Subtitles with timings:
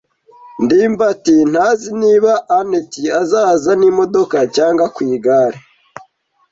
[0.63, 5.57] ndimbati ntazi niba anet azaza n'imodoka cyangwa ku igare.